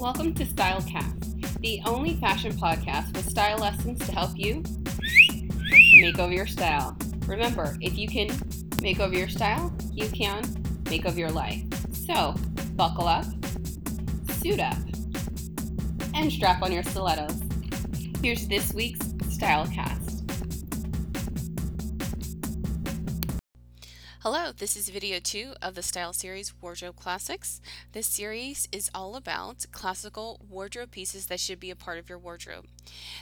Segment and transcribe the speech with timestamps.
[0.00, 4.62] Welcome to Stylecast, the only fashion podcast with style lessons to help you
[6.00, 6.96] make over your style.
[7.26, 8.30] Remember, if you can
[8.80, 10.42] make over your style, you can
[10.88, 11.62] make over your life.
[11.92, 12.34] So,
[12.76, 13.26] buckle up,
[14.30, 14.78] suit up,
[16.14, 17.38] and strap on your stilettos.
[18.22, 19.04] Here's this week's
[19.36, 19.99] Stylecast.
[24.22, 27.58] Hello, this is video two of the style series Wardrobe Classics.
[27.92, 32.18] This series is all about classical wardrobe pieces that should be a part of your
[32.18, 32.66] wardrobe.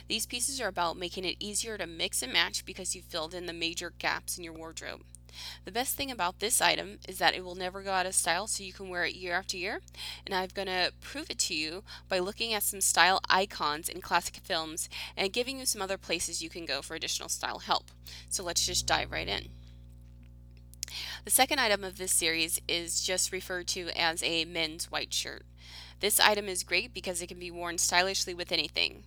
[0.09, 3.45] These pieces are about making it easier to mix and match because you filled in
[3.45, 5.03] the major gaps in your wardrobe.
[5.63, 8.47] The best thing about this item is that it will never go out of style
[8.47, 9.79] so you can wear it year after year
[10.25, 14.01] and I'm going to prove it to you by looking at some style icons in
[14.01, 17.85] classic films and giving you some other places you can go for additional style help.
[18.27, 19.47] So let's just dive right in.
[21.25, 25.45] The second item of this series is just referred to as a men's white shirt.
[25.99, 29.03] This item is great because it can be worn stylishly with anything.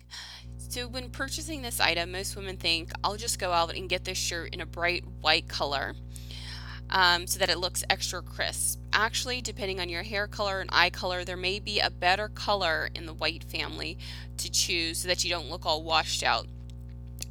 [0.57, 4.17] So when purchasing this item, most women think, I'll just go out and get this
[4.17, 5.95] shirt in a bright white color
[6.91, 8.79] um, so that it looks extra crisp.
[8.93, 12.89] Actually, depending on your hair color and eye color, there may be a better color
[12.93, 13.97] in the white family
[14.37, 16.45] to choose so that you don't look all washed out.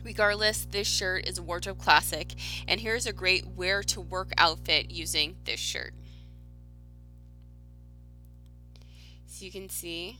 [0.02, 2.34] Regardless, this shirt is a wardrobe classic,
[2.66, 5.94] and here's a great wear to work outfit using this shirt.
[9.26, 10.18] So you can see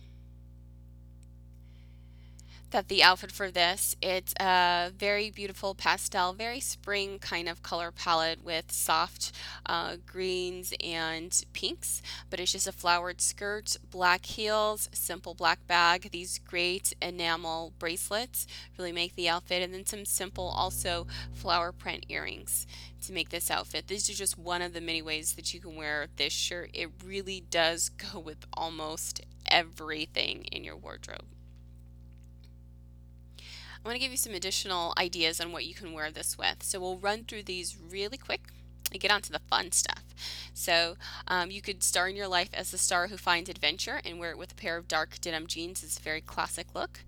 [2.72, 7.90] that the outfit for this it's a very beautiful pastel very spring kind of color
[7.90, 9.30] palette with soft
[9.66, 16.08] uh, greens and pinks but it's just a flowered skirt black heels simple black bag
[16.12, 18.46] these great enamel bracelets
[18.78, 22.66] really make the outfit and then some simple also flower print earrings
[23.02, 23.88] to make this outfit.
[23.88, 26.70] These are just one of the many ways that you can wear this shirt.
[26.72, 31.24] It really does go with almost everything in your wardrobe
[33.84, 36.62] I want to give you some additional ideas on what you can wear this with.
[36.62, 38.42] So we'll run through these really quick
[38.92, 40.04] and get on to the fun stuff.
[40.54, 40.96] So
[41.26, 44.30] um, you could star in your life as the star who finds adventure and wear
[44.30, 45.82] it with a pair of dark denim jeans.
[45.82, 47.00] It's a very classic look.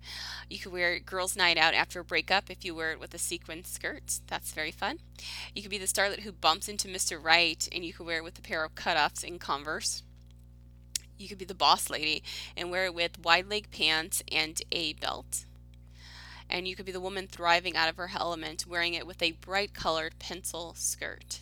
[0.49, 3.13] You could wear it girls' night out after a breakup if you wear it with
[3.13, 4.19] a sequin skirt.
[4.27, 4.99] That's very fun.
[5.53, 7.23] You could be the starlet who bumps into Mr.
[7.23, 10.03] Right and you could wear it with a pair of cutoffs in Converse.
[11.17, 12.21] You could be the boss lady
[12.57, 15.45] and wear it with wide leg pants and a belt
[16.55, 19.33] and you could be the woman thriving out of her element, wearing it with a
[19.33, 21.41] bright colored pencil skirt.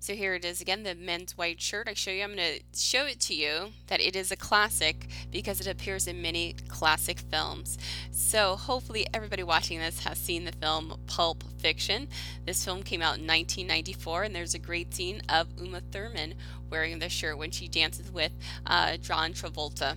[0.00, 1.86] So here it is again, the men's white shirt.
[1.86, 5.06] I show you, I'm going to show it to you that it is a classic
[5.30, 7.76] because it appears in many classic films.
[8.10, 12.08] So hopefully everybody watching this has seen the film Pulp Fiction.
[12.46, 16.36] This film came out in 1994 and there's a great scene of Uma Thurman
[16.70, 18.32] wearing this shirt when she dances with
[18.64, 19.96] uh, John Travolta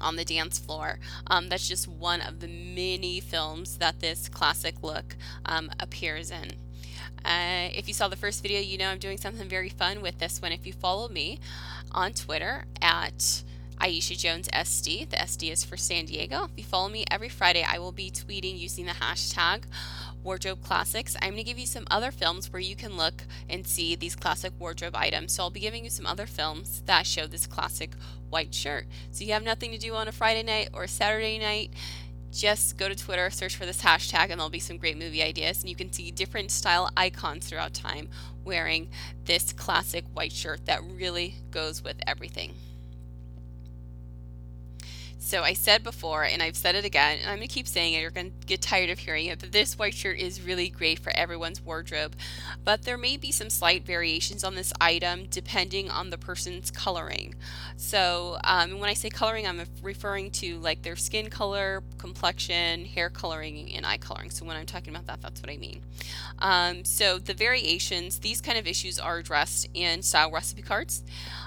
[0.00, 0.98] on the dance floor.
[1.26, 6.52] Um, that's just one of the many films that this classic look um, appears in.
[7.24, 10.18] Uh, if you saw the first video, you know I'm doing something very fun with
[10.18, 10.52] this one.
[10.52, 11.40] If you follow me
[11.92, 13.42] on Twitter at
[13.80, 16.44] Aisha Jones SD, the SD is for San Diego.
[16.44, 19.64] If you follow me every Friday, I will be tweeting using the hashtag
[20.28, 21.16] wardrobe classics.
[21.22, 24.14] I'm going to give you some other films where you can look and see these
[24.14, 25.32] classic wardrobe items.
[25.32, 27.92] So I'll be giving you some other films that show this classic
[28.28, 28.84] white shirt.
[29.10, 31.70] So you have nothing to do on a Friday night or a Saturday night.
[32.30, 35.62] Just go to Twitter, search for this hashtag, and there'll be some great movie ideas.
[35.62, 38.10] And you can see different style icons throughout time
[38.44, 38.90] wearing
[39.24, 42.52] this classic white shirt that really goes with everything.
[45.20, 48.00] So I said before, and I've said it again, and I'm to keep saying it,
[48.00, 51.10] you're to get tired of hearing it, but this white shirt is really great for
[51.14, 52.14] everyone's wardrobe.
[52.64, 57.34] But there may be some slight variations on this item depending on the person's coloring.
[57.76, 63.10] So um, when I say coloring, I'm referring to like their skin color, complexion, hair
[63.10, 64.30] coloring, and eye coloring.
[64.30, 65.82] So when I'm talking about that, that's what I mean.
[66.38, 71.02] Um, so the variations, these kind of issues are addressed in style recipe cards.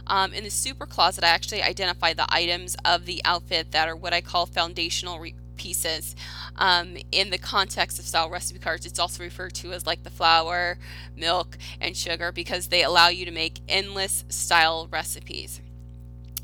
[0.07, 3.95] Um, in the super closet, I actually identify the items of the outfit that are
[3.95, 6.15] what I call foundational re- pieces.
[6.55, 10.09] Um, in the context of style recipe cards, it's also referred to as like the
[10.09, 10.79] flour,
[11.15, 15.61] milk, and sugar because they allow you to make endless style recipes.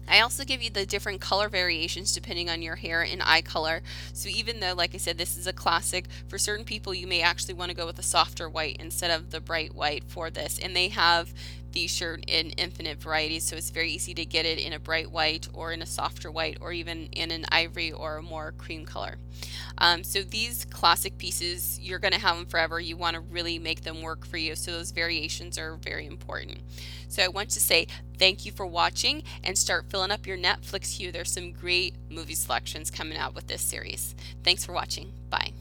[0.10, 3.82] I also give you the different color variations depending on your hair and eye color.
[4.14, 7.22] So even though, like I said, this is a classic, for certain people you may
[7.22, 10.60] actually want to go with a softer white instead of the bright white for this.
[10.60, 11.34] And they have
[11.78, 15.12] the shirt in infinite varieties, so it's very easy to get it in a bright
[15.12, 18.84] white or in a softer white or even in an ivory or a more cream
[18.84, 19.18] color.
[19.78, 22.80] Um, so these classic pieces, you're going to have them forever.
[22.80, 26.58] You want to really make them work for you, so those variations are very important.
[27.10, 27.86] So I want to say
[28.18, 31.12] thank you for watching and start filling up your Netflix queue.
[31.12, 34.16] There's some great movie selections coming out with this series.
[34.44, 35.14] Thanks for watching.
[35.30, 35.52] Bye.